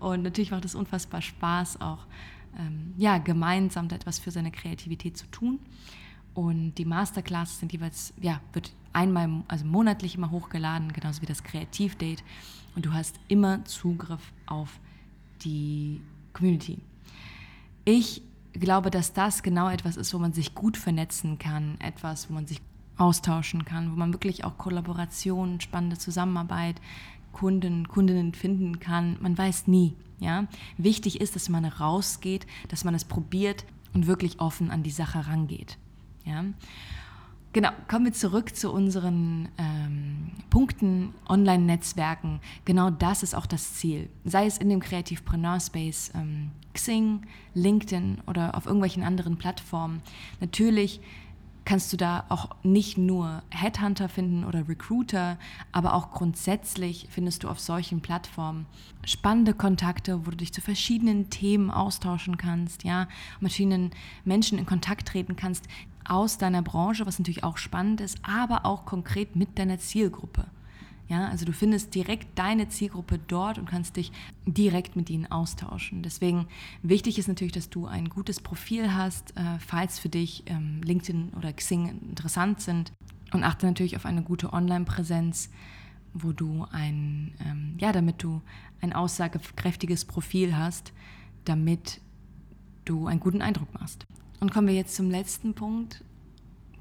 Und 0.00 0.22
natürlich 0.22 0.50
macht 0.50 0.64
es 0.64 0.74
unfassbar 0.74 1.22
Spaß, 1.22 1.80
auch 1.80 2.06
ähm, 2.58 2.94
ja, 2.96 3.18
gemeinsam 3.18 3.88
etwas 3.90 4.18
für 4.18 4.30
seine 4.30 4.50
Kreativität 4.50 5.16
zu 5.16 5.26
tun. 5.26 5.58
Und 6.38 6.74
die 6.74 6.84
Masterclasses 6.84 7.58
sind 7.58 7.72
jeweils, 7.72 8.14
ja, 8.20 8.40
wird 8.52 8.70
einmal, 8.92 9.42
also 9.48 9.64
monatlich 9.64 10.14
immer 10.14 10.30
hochgeladen, 10.30 10.92
genauso 10.92 11.20
wie 11.20 11.26
das 11.26 11.42
Kreativdate. 11.42 12.22
Und 12.76 12.86
du 12.86 12.92
hast 12.92 13.16
immer 13.26 13.64
Zugriff 13.64 14.20
auf 14.46 14.78
die 15.42 16.00
Community. 16.32 16.78
Ich 17.84 18.22
glaube, 18.52 18.92
dass 18.92 19.12
das 19.12 19.42
genau 19.42 19.68
etwas 19.68 19.96
ist, 19.96 20.14
wo 20.14 20.20
man 20.20 20.32
sich 20.32 20.54
gut 20.54 20.76
vernetzen 20.76 21.40
kann, 21.40 21.76
etwas, 21.80 22.30
wo 22.30 22.34
man 22.34 22.46
sich 22.46 22.60
austauschen 22.98 23.64
kann, 23.64 23.90
wo 23.90 23.96
man 23.96 24.12
wirklich 24.12 24.44
auch 24.44 24.56
Kollaboration, 24.58 25.60
spannende 25.60 25.98
Zusammenarbeit, 25.98 26.76
Kunden, 27.32 27.88
Kundinnen 27.88 28.32
finden 28.32 28.78
kann. 28.78 29.16
Man 29.20 29.36
weiß 29.36 29.66
nie. 29.66 29.96
Ja? 30.20 30.46
Wichtig 30.76 31.20
ist, 31.20 31.34
dass 31.34 31.48
man 31.48 31.64
rausgeht, 31.64 32.46
dass 32.68 32.84
man 32.84 32.94
es 32.94 33.04
probiert 33.04 33.64
und 33.92 34.06
wirklich 34.06 34.38
offen 34.38 34.70
an 34.70 34.84
die 34.84 34.92
Sache 34.92 35.26
rangeht. 35.26 35.78
Ja? 36.28 36.44
Genau, 37.54 37.70
kommen 37.88 38.04
wir 38.04 38.12
zurück 38.12 38.54
zu 38.54 38.70
unseren 38.70 39.48
ähm, 39.56 40.32
Punkten, 40.50 41.14
Online-Netzwerken. 41.28 42.40
Genau 42.66 42.90
das 42.90 43.22
ist 43.22 43.34
auch 43.34 43.46
das 43.46 43.74
Ziel. 43.74 44.10
Sei 44.24 44.46
es 44.46 44.58
in 44.58 44.68
dem 44.68 44.80
Kreativpreneur 44.80 45.58
Space, 45.58 46.12
ähm, 46.14 46.50
Xing, 46.74 47.22
LinkedIn 47.54 48.18
oder 48.26 48.54
auf 48.54 48.66
irgendwelchen 48.66 49.02
anderen 49.02 49.38
Plattformen. 49.38 50.02
Natürlich 50.40 51.00
kannst 51.68 51.92
du 51.92 51.98
da 51.98 52.24
auch 52.30 52.48
nicht 52.62 52.96
nur 52.96 53.42
Headhunter 53.50 54.08
finden 54.08 54.46
oder 54.46 54.70
Recruiter, 54.70 55.36
aber 55.70 55.92
auch 55.92 56.12
grundsätzlich 56.12 57.08
findest 57.10 57.44
du 57.44 57.48
auf 57.48 57.60
solchen 57.60 58.00
Plattformen 58.00 58.64
spannende 59.04 59.52
Kontakte, 59.52 60.24
wo 60.24 60.30
du 60.30 60.38
dich 60.38 60.54
zu 60.54 60.62
verschiedenen 60.62 61.28
Themen 61.28 61.70
austauschen 61.70 62.38
kannst, 62.38 62.84
ja, 62.84 63.02
mit 63.40 63.52
verschiedenen 63.52 63.90
Menschen 64.24 64.56
in 64.56 64.64
Kontakt 64.64 65.08
treten 65.08 65.36
kannst 65.36 65.68
aus 66.06 66.38
deiner 66.38 66.62
Branche, 66.62 67.04
was 67.04 67.18
natürlich 67.18 67.44
auch 67.44 67.58
spannend 67.58 68.00
ist, 68.00 68.16
aber 68.22 68.64
auch 68.64 68.86
konkret 68.86 69.36
mit 69.36 69.58
deiner 69.58 69.78
Zielgruppe. 69.78 70.46
Ja, 71.08 71.26
also 71.28 71.46
du 71.46 71.52
findest 71.52 71.94
direkt 71.94 72.38
deine 72.38 72.68
Zielgruppe 72.68 73.18
dort 73.18 73.58
und 73.58 73.66
kannst 73.66 73.96
dich 73.96 74.12
direkt 74.46 74.94
mit 74.94 75.08
ihnen 75.08 75.26
austauschen. 75.26 76.02
Deswegen 76.02 76.46
wichtig 76.82 77.18
ist 77.18 77.28
natürlich, 77.28 77.54
dass 77.54 77.70
du 77.70 77.86
ein 77.86 78.10
gutes 78.10 78.40
Profil 78.40 78.92
hast, 78.92 79.34
äh, 79.36 79.58
falls 79.58 79.98
für 79.98 80.10
dich 80.10 80.44
ähm, 80.46 80.82
LinkedIn 80.82 81.30
oder 81.36 81.52
Xing 81.52 81.88
interessant 82.10 82.60
sind. 82.60 82.92
Und 83.32 83.42
achte 83.42 83.66
natürlich 83.66 83.96
auf 83.96 84.04
eine 84.04 84.22
gute 84.22 84.52
Online-Präsenz, 84.52 85.50
wo 86.12 86.32
du 86.32 86.66
ein, 86.72 87.34
ähm, 87.44 87.74
ja, 87.78 87.92
damit 87.92 88.22
du 88.22 88.42
ein 88.80 88.92
aussagekräftiges 88.92 90.04
Profil 90.04 90.56
hast, 90.56 90.92
damit 91.44 92.00
du 92.84 93.06
einen 93.06 93.20
guten 93.20 93.42
Eindruck 93.42 93.72
machst. 93.74 94.06
Und 94.40 94.52
kommen 94.52 94.68
wir 94.68 94.74
jetzt 94.74 94.94
zum 94.94 95.10
letzten 95.10 95.54
Punkt: 95.54 96.04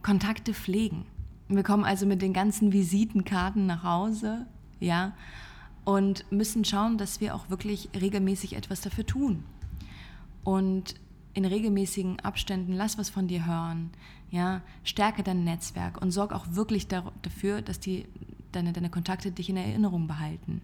Kontakte 0.01 0.53
pflegen. 0.53 1.05
Wir 1.50 1.63
kommen 1.63 1.86
also 1.86 2.06
mit 2.06 2.22
den 2.22 2.34
ganzen 2.34 2.74
Visitenkarten 2.74 3.66
nach 3.66 3.84
Hause, 3.84 4.46
ja, 4.80 5.13
und 5.86 6.30
müssen 6.32 6.66
schauen, 6.66 6.98
dass 6.98 7.22
wir 7.22 7.34
auch 7.34 7.50
wirklich 7.50 7.89
regelmäßig 8.00 8.56
etwas 8.58 8.82
dafür 8.82 9.06
tun. 9.06 9.44
Und 10.44 10.96
in 11.34 11.46
regelmäßigen 11.46 12.20
Abständen 12.20 12.74
lass 12.74 12.98
was 12.98 13.10
von 13.10 13.27
dir 13.27 13.46
hören, 13.46 13.92
ja, 14.30 14.62
stärke 14.84 15.24
dein 15.24 15.46
Netzwerk 15.46 16.01
und 16.01 16.12
sorg 16.12 16.34
auch 16.34 16.46
wirklich 16.51 16.88
dafür, 16.88 17.62
dass 17.62 17.80
die, 17.80 18.06
deine, 18.51 18.74
deine 18.74 18.89
Kontakte 18.89 19.32
dich 19.32 19.50
in 19.50 19.56
Erinnerung 19.56 20.08
behalten. 20.08 20.62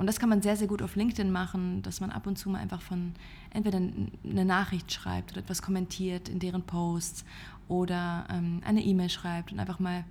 Und 0.00 0.06
das 0.06 0.18
kann 0.18 0.30
man 0.30 0.40
sehr, 0.40 0.56
sehr 0.56 0.66
gut 0.66 0.80
auf 0.80 0.96
LinkedIn 0.96 1.30
machen, 1.30 1.82
dass 1.82 2.00
man 2.00 2.08
ab 2.08 2.26
und 2.26 2.38
zu 2.38 2.48
mal 2.48 2.58
einfach 2.58 2.80
von 2.80 3.12
entweder 3.50 3.76
eine 3.76 4.46
Nachricht 4.46 4.90
schreibt 4.90 5.32
oder 5.32 5.42
etwas 5.42 5.60
kommentiert 5.60 6.30
in 6.30 6.38
deren 6.38 6.62
Posts 6.62 7.26
oder 7.68 8.26
ähm, 8.30 8.62
eine 8.64 8.82
E-Mail 8.82 9.10
schreibt 9.10 9.52
und 9.52 9.60
einfach 9.60 9.78
mal 9.78 10.04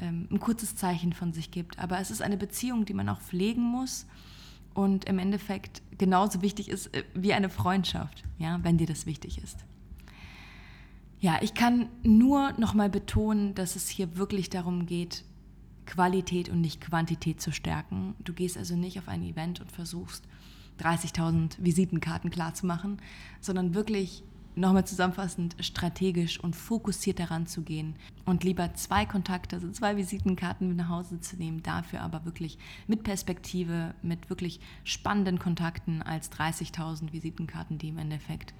ähm, 0.00 0.26
ein 0.28 0.40
kurzes 0.40 0.74
Zeichen 0.74 1.12
von 1.12 1.32
sich 1.32 1.52
gibt. 1.52 1.78
Aber 1.78 2.00
es 2.00 2.10
ist 2.10 2.20
eine 2.20 2.36
Beziehung, 2.36 2.84
die 2.84 2.94
man 2.94 3.08
auch 3.08 3.20
pflegen 3.20 3.62
muss 3.62 4.06
und 4.74 5.04
im 5.04 5.20
Endeffekt 5.20 5.82
genauso 5.96 6.42
wichtig 6.42 6.68
ist 6.68 6.92
äh, 6.92 7.04
wie 7.14 7.32
eine 7.32 7.48
Freundschaft, 7.48 8.24
ja, 8.40 8.58
wenn 8.64 8.76
dir 8.76 8.88
das 8.88 9.06
wichtig 9.06 9.40
ist. 9.40 9.64
Ja, 11.20 11.38
ich 11.42 11.54
kann 11.54 11.88
nur 12.02 12.54
noch 12.58 12.74
mal 12.74 12.90
betonen, 12.90 13.54
dass 13.54 13.76
es 13.76 13.88
hier 13.88 14.16
wirklich 14.16 14.50
darum 14.50 14.86
geht, 14.86 15.22
Qualität 15.88 16.48
und 16.48 16.60
nicht 16.60 16.80
Quantität 16.80 17.40
zu 17.40 17.50
stärken. 17.50 18.14
Du 18.22 18.32
gehst 18.32 18.56
also 18.56 18.76
nicht 18.76 18.98
auf 18.98 19.08
ein 19.08 19.22
Event 19.22 19.60
und 19.60 19.72
versuchst 19.72 20.24
30.000 20.80 21.56
Visitenkarten 21.58 22.30
klarzumachen, 22.30 22.98
sondern 23.40 23.74
wirklich 23.74 24.22
nochmal 24.54 24.86
zusammenfassend 24.86 25.56
strategisch 25.60 26.38
und 26.40 26.54
fokussiert 26.54 27.20
daran 27.20 27.46
zu 27.46 27.62
gehen 27.62 27.94
und 28.26 28.44
lieber 28.44 28.74
zwei 28.74 29.06
Kontakte, 29.06 29.56
also 29.56 29.70
zwei 29.70 29.96
Visitenkarten 29.96 30.68
mit 30.68 30.76
nach 30.76 30.88
Hause 30.88 31.20
zu 31.20 31.36
nehmen, 31.36 31.62
dafür 31.62 32.02
aber 32.02 32.24
wirklich 32.24 32.58
mit 32.86 33.02
Perspektive, 33.02 33.94
mit 34.02 34.28
wirklich 34.30 34.60
spannenden 34.84 35.38
Kontakten 35.38 36.02
als 36.02 36.30
30.000 36.32 37.12
Visitenkarten, 37.12 37.78
die 37.78 37.88
im 37.88 37.98
Endeffekt, 37.98 38.52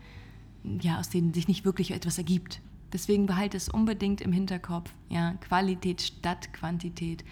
ja, 0.80 0.98
aus 0.98 1.10
denen 1.10 1.34
sich 1.34 1.48
nicht 1.48 1.64
wirklich 1.64 1.90
etwas 1.90 2.16
ergibt. 2.16 2.60
Deswegen 2.92 3.26
behalte 3.26 3.56
es 3.56 3.68
unbedingt 3.68 4.20
im 4.20 4.32
Hinterkopf. 4.32 4.90
Ja, 5.08 5.34
Qualität 5.34 6.00
statt 6.02 6.52
Quantität. 6.52 7.24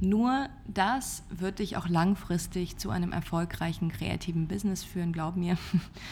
Nur 0.00 0.48
das 0.66 1.22
wird 1.30 1.60
dich 1.60 1.76
auch 1.76 1.88
langfristig 1.88 2.76
zu 2.78 2.90
einem 2.90 3.12
erfolgreichen 3.12 3.90
kreativen 3.90 4.48
Business 4.48 4.82
führen, 4.82 5.12
glaub 5.12 5.36
mir. 5.36 5.56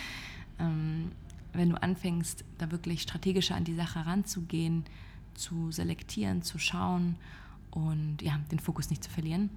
ähm, 0.58 1.10
wenn 1.52 1.70
du 1.70 1.82
anfängst, 1.82 2.44
da 2.58 2.70
wirklich 2.70 3.02
strategischer 3.02 3.56
an 3.56 3.64
die 3.64 3.74
Sache 3.74 4.06
ranzugehen, 4.06 4.84
zu 5.34 5.70
selektieren, 5.70 6.42
zu 6.42 6.58
schauen 6.58 7.16
und 7.70 8.22
ja, 8.22 8.38
den 8.50 8.58
Fokus 8.58 8.90
nicht 8.90 9.02
zu 9.02 9.10
verlieren. 9.10 9.50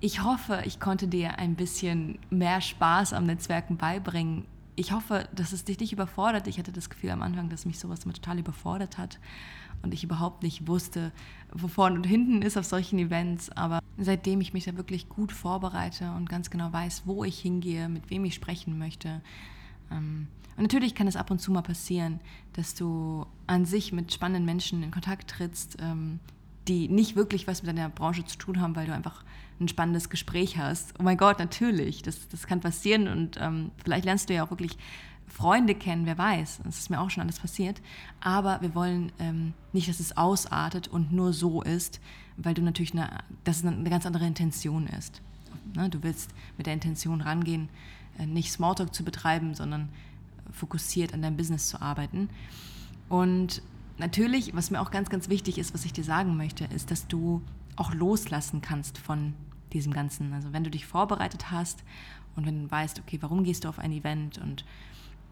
Ich 0.00 0.22
hoffe, 0.22 0.62
ich 0.64 0.80
konnte 0.80 1.06
dir 1.06 1.38
ein 1.38 1.54
bisschen 1.54 2.18
mehr 2.30 2.60
Spaß 2.60 3.12
am 3.12 3.24
Netzwerken 3.24 3.76
beibringen 3.76 4.46
ich 4.74 4.92
hoffe, 4.92 5.28
dass 5.34 5.52
es 5.52 5.64
dich 5.64 5.78
nicht 5.78 5.92
überfordert. 5.92 6.46
Ich 6.46 6.58
hatte 6.58 6.72
das 6.72 6.88
Gefühl 6.88 7.10
am 7.10 7.22
Anfang, 7.22 7.48
dass 7.48 7.66
mich 7.66 7.78
sowas 7.78 8.04
immer 8.04 8.14
total 8.14 8.38
überfordert 8.38 8.98
hat 8.98 9.18
und 9.82 9.92
ich 9.92 10.04
überhaupt 10.04 10.42
nicht 10.42 10.66
wusste, 10.66 11.12
wo 11.52 11.68
vorne 11.68 11.96
und 11.96 12.04
hinten 12.04 12.42
ist 12.42 12.56
auf 12.56 12.64
solchen 12.64 12.98
Events. 12.98 13.50
Aber 13.50 13.80
seitdem 13.98 14.40
ich 14.40 14.54
mich 14.54 14.64
da 14.64 14.76
wirklich 14.76 15.08
gut 15.08 15.32
vorbereite 15.32 16.12
und 16.12 16.28
ganz 16.28 16.50
genau 16.50 16.72
weiß, 16.72 17.02
wo 17.04 17.24
ich 17.24 17.38
hingehe, 17.38 17.88
mit 17.88 18.08
wem 18.10 18.24
ich 18.24 18.34
sprechen 18.34 18.78
möchte. 18.78 19.20
Ähm, 19.90 20.28
und 20.56 20.62
natürlich 20.62 20.94
kann 20.94 21.06
es 21.06 21.16
ab 21.16 21.30
und 21.30 21.40
zu 21.40 21.50
mal 21.50 21.62
passieren, 21.62 22.20
dass 22.54 22.74
du 22.74 23.26
an 23.46 23.64
sich 23.64 23.92
mit 23.92 24.12
spannenden 24.12 24.44
Menschen 24.44 24.82
in 24.82 24.90
Kontakt 24.90 25.30
trittst, 25.30 25.76
ähm, 25.80 26.20
die 26.68 26.88
nicht 26.88 27.16
wirklich 27.16 27.46
was 27.46 27.62
mit 27.62 27.76
deiner 27.76 27.88
Branche 27.88 28.24
zu 28.24 28.38
tun 28.38 28.60
haben, 28.60 28.76
weil 28.76 28.86
du 28.86 28.94
einfach 28.94 29.24
ein 29.62 29.68
spannendes 29.68 30.10
Gespräch 30.10 30.58
hast. 30.58 30.94
Oh 30.98 31.02
mein 31.02 31.16
Gott, 31.16 31.38
natürlich, 31.38 32.02
das, 32.02 32.28
das 32.28 32.46
kann 32.46 32.60
passieren 32.60 33.08
und 33.08 33.38
ähm, 33.40 33.70
vielleicht 33.82 34.04
lernst 34.04 34.28
du 34.28 34.34
ja 34.34 34.44
auch 34.44 34.50
wirklich 34.50 34.76
Freunde 35.32 35.74
kennen, 35.74 36.04
wer 36.04 36.18
weiß. 36.18 36.60
Das 36.64 36.78
ist 36.78 36.90
mir 36.90 37.00
auch 37.00 37.10
schon 37.10 37.22
alles 37.22 37.40
passiert. 37.40 37.80
Aber 38.20 38.60
wir 38.60 38.74
wollen 38.74 39.12
ähm, 39.18 39.54
nicht, 39.72 39.88
dass 39.88 39.98
es 39.98 40.16
ausartet 40.16 40.88
und 40.88 41.12
nur 41.12 41.32
so 41.32 41.62
ist, 41.62 42.00
weil 42.36 42.54
du 42.54 42.62
natürlich 42.62 42.92
eine, 42.92 43.08
es 43.44 43.64
eine 43.64 43.88
ganz 43.88 44.04
andere 44.04 44.26
Intention 44.26 44.86
ist. 44.86 45.22
Ne? 45.74 45.88
Du 45.88 46.02
willst 46.02 46.30
mit 46.58 46.66
der 46.66 46.74
Intention 46.74 47.22
rangehen, 47.22 47.70
äh, 48.18 48.26
nicht 48.26 48.52
Smalltalk 48.52 48.94
zu 48.94 49.04
betreiben, 49.04 49.54
sondern 49.54 49.88
fokussiert 50.52 51.14
an 51.14 51.22
deinem 51.22 51.36
Business 51.38 51.68
zu 51.68 51.80
arbeiten. 51.80 52.28
Und 53.08 53.62
natürlich, 53.98 54.54
was 54.54 54.70
mir 54.70 54.80
auch 54.80 54.90
ganz, 54.90 55.08
ganz 55.08 55.30
wichtig 55.30 55.56
ist, 55.56 55.72
was 55.72 55.84
ich 55.86 55.94
dir 55.94 56.04
sagen 56.04 56.36
möchte, 56.36 56.64
ist, 56.64 56.90
dass 56.90 57.08
du 57.08 57.42
auch 57.76 57.94
loslassen 57.94 58.60
kannst 58.60 58.98
von 58.98 59.32
diesem 59.72 59.92
Ganzen. 59.92 60.32
Also 60.32 60.52
wenn 60.52 60.64
du 60.64 60.70
dich 60.70 60.86
vorbereitet 60.86 61.50
hast 61.50 61.82
und 62.36 62.46
wenn 62.46 62.64
du 62.64 62.70
weißt, 62.70 63.00
okay, 63.00 63.18
warum 63.20 63.44
gehst 63.44 63.64
du 63.64 63.68
auf 63.68 63.78
ein 63.78 63.92
Event 63.92 64.38
und 64.38 64.64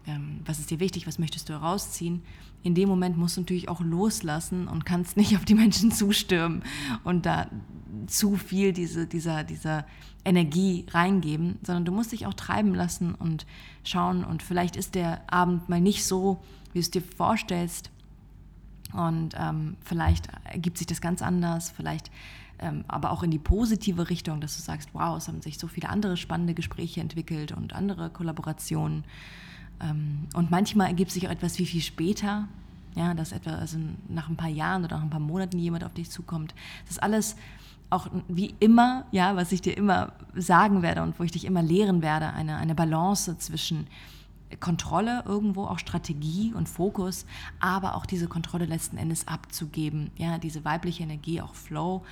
ähm, 0.07 0.41
was 0.45 0.59
ist 0.59 0.71
dir 0.71 0.79
wichtig, 0.79 1.07
was 1.07 1.19
möchtest 1.19 1.49
du 1.49 1.53
herausziehen, 1.53 2.23
in 2.63 2.75
dem 2.75 2.89
Moment 2.89 3.17
musst 3.17 3.37
du 3.37 3.41
natürlich 3.41 3.69
auch 3.69 3.81
loslassen 3.81 4.67
und 4.67 4.85
kannst 4.85 5.17
nicht 5.17 5.35
auf 5.35 5.45
die 5.45 5.55
Menschen 5.55 5.91
zustürmen 5.91 6.63
und 7.03 7.25
da 7.25 7.47
zu 8.07 8.35
viel 8.35 8.73
diese, 8.73 9.05
dieser, 9.05 9.43
dieser 9.43 9.85
Energie 10.23 10.85
reingeben, 10.91 11.59
sondern 11.63 11.85
du 11.85 11.91
musst 11.91 12.11
dich 12.11 12.25
auch 12.25 12.33
treiben 12.33 12.73
lassen 12.73 13.15
und 13.15 13.45
schauen 13.83 14.23
und 14.23 14.43
vielleicht 14.43 14.75
ist 14.75 14.95
der 14.95 15.21
Abend 15.31 15.69
mal 15.69 15.81
nicht 15.81 16.05
so, 16.05 16.41
wie 16.73 16.79
du 16.79 16.81
es 16.81 16.91
dir 16.91 17.01
vorstellst, 17.01 17.91
und 18.93 19.35
ähm, 19.37 19.75
vielleicht 19.81 20.27
ergibt 20.43 20.77
sich 20.77 20.87
das 20.87 21.01
ganz 21.01 21.21
anders, 21.21 21.71
vielleicht 21.71 22.11
ähm, 22.61 22.85
aber 22.87 23.11
auch 23.11 23.23
in 23.23 23.31
die 23.31 23.39
positive 23.39 24.09
Richtung, 24.09 24.39
dass 24.39 24.55
du 24.55 24.61
sagst, 24.61 24.89
wow, 24.93 25.17
es 25.17 25.27
haben 25.27 25.41
sich 25.41 25.57
so 25.57 25.67
viele 25.67 25.89
andere 25.89 26.15
spannende 26.15 26.53
Gespräche 26.53 27.01
entwickelt 27.01 27.51
und 27.51 27.73
andere 27.73 28.09
Kollaborationen. 28.09 29.03
Ähm, 29.81 30.27
und 30.35 30.51
manchmal 30.51 30.87
ergibt 30.87 31.11
sich 31.11 31.27
auch 31.27 31.31
etwas 31.31 31.57
wie 31.57 31.65
viel 31.65 31.81
später, 31.81 32.47
ja, 32.95 33.13
dass 33.13 33.31
etwa 33.31 33.51
also 33.51 33.79
nach 34.09 34.29
ein 34.29 34.35
paar 34.35 34.49
Jahren 34.49 34.83
oder 34.83 34.97
nach 34.97 35.03
ein 35.03 35.09
paar 35.09 35.19
Monaten 35.19 35.57
jemand 35.57 35.83
auf 35.83 35.93
dich 35.93 36.09
zukommt. 36.11 36.53
Das 36.83 36.91
ist 36.91 37.03
alles 37.03 37.35
auch 37.89 38.07
wie 38.27 38.55
immer, 38.59 39.05
ja, 39.11 39.35
was 39.35 39.51
ich 39.51 39.61
dir 39.61 39.75
immer 39.75 40.13
sagen 40.35 40.81
werde 40.81 41.01
und 41.01 41.19
wo 41.19 41.23
ich 41.23 41.31
dich 41.31 41.45
immer 41.45 41.61
lehren 41.61 42.01
werde, 42.01 42.31
eine, 42.31 42.57
eine 42.57 42.75
Balance 42.75 43.37
zwischen 43.37 43.87
Kontrolle 44.59 45.23
irgendwo, 45.25 45.65
auch 45.65 45.79
Strategie 45.79 46.53
und 46.53 46.67
Fokus, 46.67 47.25
aber 47.59 47.95
auch 47.95 48.05
diese 48.05 48.27
Kontrolle 48.27 48.65
letzten 48.65 48.97
Endes 48.97 49.27
abzugeben. 49.27 50.11
Ja, 50.17 50.37
diese 50.37 50.65
weibliche 50.65 51.03
Energie, 51.03 51.41
auch 51.41 51.55
Flow, 51.55 52.03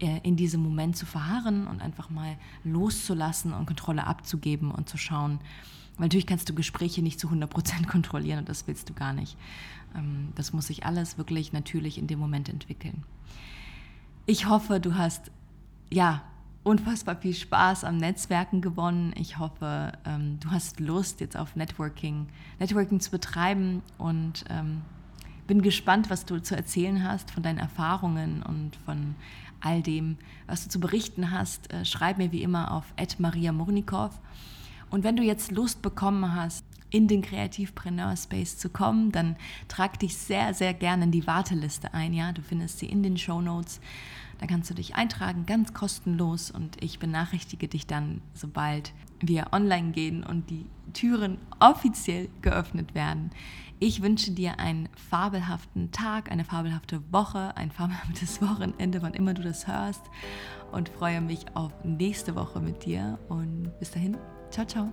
äh, 0.00 0.20
in 0.22 0.36
diesem 0.36 0.62
Moment 0.62 0.96
zu 0.96 1.06
verharren 1.06 1.66
und 1.66 1.82
einfach 1.82 2.10
mal 2.10 2.36
loszulassen 2.64 3.52
und 3.52 3.66
Kontrolle 3.66 4.06
abzugeben 4.06 4.70
und 4.70 4.88
zu 4.88 4.96
schauen. 4.96 5.40
Weil 5.96 6.06
natürlich 6.06 6.26
kannst 6.26 6.48
du 6.48 6.54
Gespräche 6.54 7.02
nicht 7.02 7.20
zu 7.20 7.28
100% 7.28 7.86
kontrollieren 7.86 8.40
und 8.40 8.48
das 8.48 8.66
willst 8.66 8.88
du 8.88 8.94
gar 8.94 9.12
nicht. 9.12 9.36
Ähm, 9.94 10.28
das 10.34 10.52
muss 10.52 10.68
sich 10.68 10.86
alles 10.86 11.18
wirklich 11.18 11.52
natürlich 11.52 11.98
in 11.98 12.06
dem 12.06 12.18
Moment 12.18 12.48
entwickeln. 12.48 13.04
Ich 14.26 14.48
hoffe, 14.48 14.80
du 14.80 14.94
hast 14.94 15.30
ja 15.90 16.22
unfassbar 16.62 17.16
viel 17.16 17.34
Spaß 17.34 17.84
am 17.84 17.96
Netzwerken 17.96 18.60
gewonnen. 18.60 19.12
Ich 19.16 19.38
hoffe, 19.38 19.92
ähm, 20.04 20.38
du 20.40 20.50
hast 20.50 20.80
Lust 20.80 21.20
jetzt 21.20 21.36
auf 21.36 21.56
Networking, 21.56 22.26
Networking 22.58 23.00
zu 23.00 23.10
betreiben 23.10 23.82
und 23.98 24.44
ähm, 24.50 24.82
bin 25.46 25.62
gespannt, 25.62 26.10
was 26.10 26.26
du 26.26 26.40
zu 26.40 26.54
erzählen 26.54 27.02
hast 27.02 27.30
von 27.30 27.42
deinen 27.42 27.58
Erfahrungen 27.58 28.42
und 28.42 28.76
von 28.84 29.14
all 29.60 29.82
dem, 29.82 30.16
was 30.46 30.64
du 30.64 30.70
zu 30.70 30.80
berichten 30.80 31.30
hast. 31.30 31.72
Äh, 31.72 31.84
schreib 31.84 32.18
mir 32.18 32.32
wie 32.32 32.42
immer 32.42 32.72
auf 32.72 32.84
Maria 33.18 33.52
Murnikow. 33.52 34.18
Und 34.90 35.04
wenn 35.04 35.16
du 35.16 35.22
jetzt 35.22 35.52
Lust 35.52 35.82
bekommen 35.82 36.34
hast, 36.34 36.64
in 36.90 37.06
den 37.06 37.22
Kreativpreneur 37.22 38.16
Space 38.16 38.58
zu 38.58 38.68
kommen, 38.68 39.12
dann 39.12 39.36
trag 39.68 39.98
dich 40.00 40.16
sehr, 40.16 40.54
sehr 40.54 40.74
gerne 40.74 41.04
in 41.04 41.12
die 41.12 41.26
Warteliste 41.26 41.94
ein. 41.94 42.12
Ja, 42.12 42.32
du 42.32 42.42
findest 42.42 42.80
sie 42.80 42.86
in 42.86 43.02
den 43.02 43.16
Show 43.16 43.40
Notes. 43.40 43.80
Da 44.40 44.46
kannst 44.46 44.70
du 44.70 44.74
dich 44.74 44.94
eintragen, 44.94 45.44
ganz 45.44 45.74
kostenlos 45.74 46.50
und 46.50 46.82
ich 46.82 46.98
benachrichtige 46.98 47.68
dich 47.68 47.86
dann, 47.86 48.22
sobald 48.32 48.94
wir 49.20 49.48
online 49.52 49.90
gehen 49.90 50.24
und 50.24 50.48
die 50.48 50.64
Türen 50.94 51.36
offiziell 51.58 52.30
geöffnet 52.40 52.94
werden. 52.94 53.32
Ich 53.80 54.00
wünsche 54.00 54.30
dir 54.30 54.58
einen 54.58 54.88
fabelhaften 55.10 55.90
Tag, 55.90 56.32
eine 56.32 56.46
fabelhafte 56.46 57.02
Woche, 57.12 57.54
ein 57.54 57.70
fabelhaftes 57.70 58.40
Wochenende, 58.42 59.02
wann 59.02 59.12
immer 59.12 59.34
du 59.34 59.42
das 59.42 59.66
hörst 59.66 60.02
und 60.72 60.88
freue 60.88 61.20
mich 61.20 61.44
auf 61.54 61.72
nächste 61.84 62.34
Woche 62.34 62.60
mit 62.60 62.86
dir 62.86 63.18
und 63.28 63.70
bis 63.78 63.90
dahin, 63.90 64.16
ciao, 64.50 64.66
ciao. 64.66 64.90